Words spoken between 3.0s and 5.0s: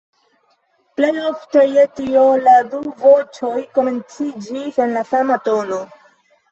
voĉoj komenciĝis en